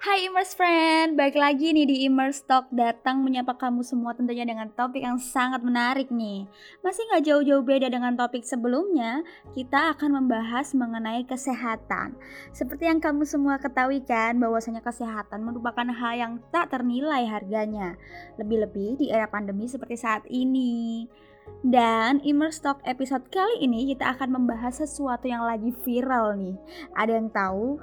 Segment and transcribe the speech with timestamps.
[0.00, 4.72] Hai Immers Friend, balik lagi nih di Immers Talk datang menyapa kamu semua tentunya dengan
[4.72, 6.48] topik yang sangat menarik nih.
[6.80, 9.20] Masih nggak jauh-jauh beda dengan topik sebelumnya,
[9.52, 12.16] kita akan membahas mengenai kesehatan.
[12.48, 18.00] Seperti yang kamu semua ketahui kan, bahwasanya kesehatan merupakan hal yang tak ternilai harganya.
[18.40, 21.12] Lebih-lebih di era pandemi seperti saat ini.
[21.60, 26.56] Dan Immers Talk episode kali ini kita akan membahas sesuatu yang lagi viral nih.
[26.96, 27.76] Ada yang tahu?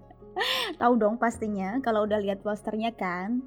[0.80, 3.42] Tahu dong pastinya kalau udah lihat posternya kan?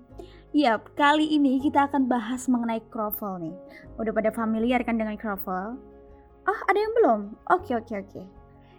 [0.54, 3.56] Yap, kali ini kita akan bahas mengenai croffle nih.
[3.98, 5.80] Udah pada familiar kan dengan croffle?
[6.44, 7.20] Oh, ada yang belum?
[7.50, 8.22] Oke, oke, oke.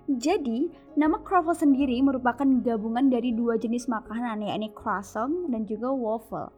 [0.04, 0.68] Jadi,
[1.00, 6.52] nama croffle sendiri merupakan gabungan dari dua jenis makanan yakni croissant dan juga waffle.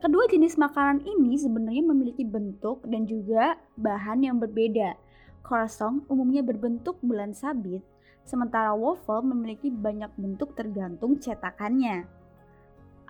[0.00, 4.96] Kedua jenis makanan ini sebenarnya memiliki bentuk dan juga bahan yang berbeda.
[5.40, 7.80] Croissant umumnya berbentuk bulan sabit,
[8.24, 12.08] sementara waffle memiliki banyak bentuk tergantung cetakannya.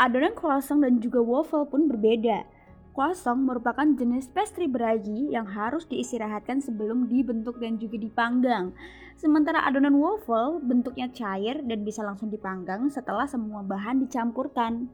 [0.00, 2.48] Adonan croissant dan juga waffle pun berbeda.
[2.90, 8.72] Croissant merupakan jenis pastry beragi yang harus diistirahatkan sebelum dibentuk dan juga dipanggang.
[9.20, 14.88] Sementara adonan waffle bentuknya cair dan bisa langsung dipanggang setelah semua bahan dicampurkan.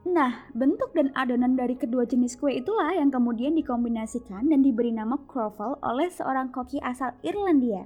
[0.00, 5.20] Nah, bentuk dan adonan dari kedua jenis kue itulah yang kemudian dikombinasikan dan diberi nama
[5.28, 7.84] croffle oleh seorang koki asal Irlandia.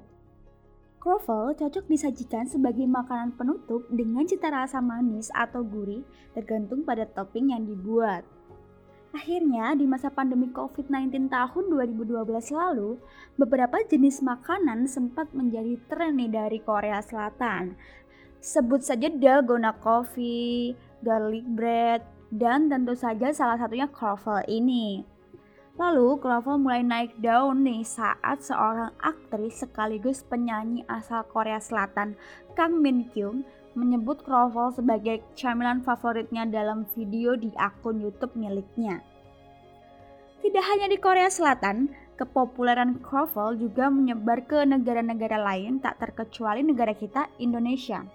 [1.04, 6.00] Croffle cocok disajikan sebagai makanan penutup dengan cita rasa manis atau gurih
[6.32, 8.24] tergantung pada topping yang dibuat.
[9.12, 12.08] Akhirnya, di masa pandemi COVID-19 tahun 2012
[12.56, 12.96] lalu,
[13.36, 17.76] beberapa jenis makanan sempat menjadi tren dari Korea Selatan.
[18.40, 20.72] Sebut saja dalgona coffee,
[21.04, 22.00] garlic bread,
[22.32, 25.04] dan tentu saja salah satunya croffle ini.
[25.74, 32.14] Lalu Clover mulai naik daun nih saat seorang aktris sekaligus penyanyi asal Korea Selatan
[32.54, 33.42] Kang Min Kyung
[33.74, 39.02] menyebut Croffle sebagai camilan favoritnya dalam video di akun YouTube miliknya.
[40.46, 46.94] Tidak hanya di Korea Selatan, kepopuleran Croffle juga menyebar ke negara-negara lain tak terkecuali negara
[46.94, 48.06] kita Indonesia.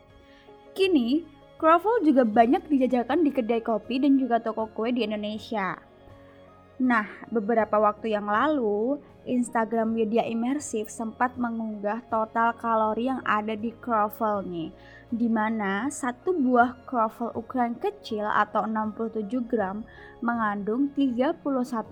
[0.72, 1.28] Kini,
[1.60, 5.89] Croffle juga banyak dijajakan di kedai kopi dan juga toko kue di Indonesia.
[6.80, 13.76] Nah, beberapa waktu yang lalu, Instagram Media Imersif sempat mengunggah total kalori yang ada di
[13.84, 14.72] croffle nih.
[15.12, 19.84] Di mana satu buah croffle ukuran kecil atau 67 gram
[20.24, 21.44] mengandung 31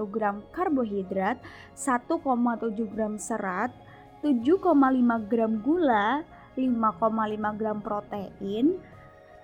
[0.08, 1.36] gram karbohidrat,
[1.76, 3.76] 1,7 gram serat,
[4.24, 4.72] 7,5
[5.28, 6.24] gram gula,
[6.56, 8.80] 5,5 gram protein,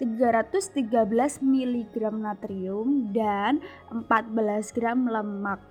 [0.01, 3.61] 313 mg natrium dan
[3.91, 5.61] 14 gram lemak.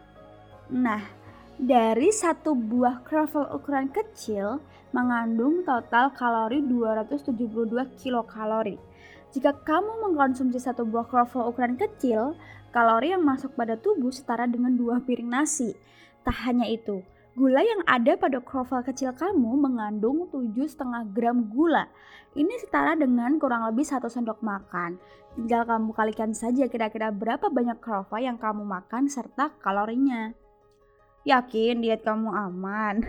[0.71, 1.03] Nah,
[1.59, 4.63] dari satu buah croffle ukuran kecil
[4.93, 8.77] mengandung total kalori 272 kilokalori.
[9.33, 12.37] Jika kamu mengkonsumsi satu buah croffle ukuran kecil,
[12.73, 15.73] kalori yang masuk pada tubuh setara dengan dua piring nasi.
[16.23, 17.01] Tak hanya itu,
[17.33, 21.89] Gula yang ada pada kroffel kecil kamu mengandung 7,5 gram gula.
[22.37, 25.01] Ini setara dengan kurang lebih satu sendok makan.
[25.33, 30.37] Tinggal kamu kalikan saja kira-kira berapa banyak kroffel yang kamu makan serta kalorinya.
[31.25, 33.01] Yakin diet kamu aman?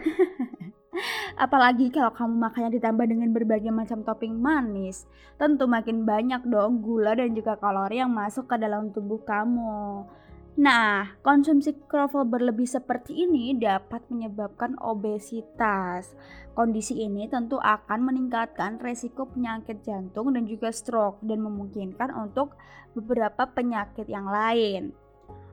[1.43, 5.03] Apalagi kalau kamu makannya ditambah dengan berbagai macam topping manis.
[5.35, 10.07] Tentu makin banyak dong gula dan juga kalori yang masuk ke dalam tubuh kamu.
[10.53, 16.13] Nah, konsumsi kroffel berlebih seperti ini dapat menyebabkan obesitas.
[16.53, 22.53] Kondisi ini tentu akan meningkatkan resiko penyakit jantung dan juga stroke dan memungkinkan untuk
[22.93, 24.93] beberapa penyakit yang lain.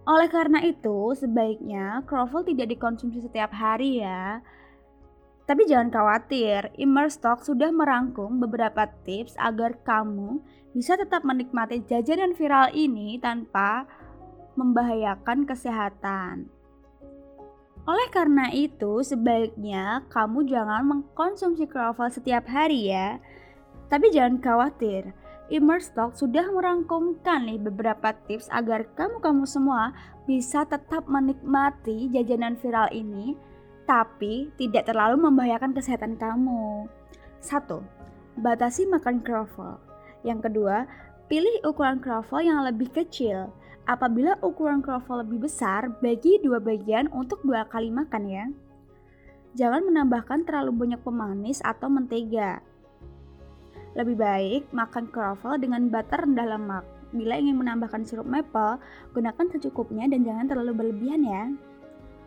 [0.04, 4.44] Oleh karena itu, sebaiknya kroffel tidak dikonsumsi setiap hari ya.
[5.48, 10.44] Tapi jangan khawatir, Immerstock sudah merangkum beberapa tips agar kamu
[10.76, 13.88] bisa tetap menikmati jajanan viral ini tanpa
[14.60, 16.52] membahayakan kesehatan.
[17.88, 23.16] Oleh karena itu, sebaiknya kamu jangan mengkonsumsi kroffel setiap hari ya.
[23.88, 25.16] Tapi jangan khawatir,
[25.50, 29.90] Immerstock sudah merangkumkan nih beberapa tips agar kamu-kamu semua
[30.22, 33.34] bisa tetap menikmati jajanan viral ini
[33.90, 36.86] tapi tidak terlalu membahayakan kesehatan kamu.
[37.42, 38.38] 1.
[38.38, 39.82] Batasi makan kroffel.
[40.22, 40.86] Yang kedua,
[41.26, 43.50] pilih ukuran kroffel yang lebih kecil
[43.90, 48.46] Apabila ukuran kroffel lebih besar, bagi dua bagian untuk dua kali makan ya.
[49.58, 52.62] Jangan menambahkan terlalu banyak pemanis atau mentega.
[53.98, 56.86] Lebih baik makan kroffel dengan butter rendah lemak.
[57.10, 58.78] Bila ingin menambahkan sirup maple,
[59.10, 61.50] gunakan secukupnya dan jangan terlalu berlebihan ya.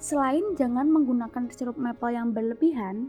[0.04, 3.07] Selain jangan menggunakan sirup maple yang berlebihan,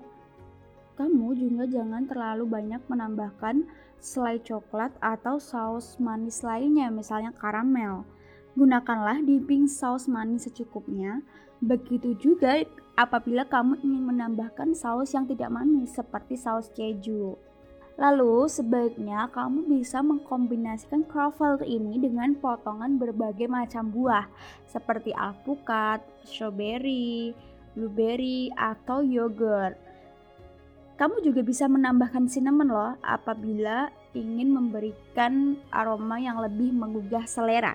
[0.95, 3.67] Kamu juga jangan terlalu banyak menambahkan
[3.99, 8.07] selai coklat atau saus manis lainnya, misalnya karamel.
[8.55, 11.23] Gunakanlah dipping saus manis secukupnya.
[11.59, 12.63] Begitu juga
[12.95, 17.35] apabila kamu ingin menambahkan saus yang tidak manis seperti saus keju.
[17.95, 24.27] Lalu sebaiknya kamu bisa mengkombinasikan croffle ini dengan potongan berbagai macam buah
[24.67, 27.35] seperti alpukat, strawberry,
[27.79, 29.79] blueberry, atau yogurt.
[30.95, 37.75] Kamu juga bisa menambahkan cinnamon loh apabila ingin memberikan aroma yang lebih menggugah selera.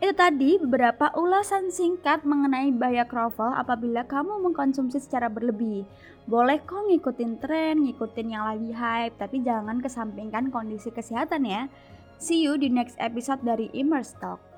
[0.00, 5.84] Itu tadi beberapa ulasan singkat mengenai bahaya kroffel apabila kamu mengkonsumsi secara berlebih.
[6.24, 11.68] Boleh kok ngikutin tren, ngikutin yang lagi hype, tapi jangan kesampingkan kondisi kesehatan ya.
[12.16, 14.49] See you di next episode dari Immerse Talk.